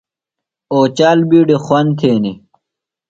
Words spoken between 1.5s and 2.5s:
خُوَند تھینیۡ۔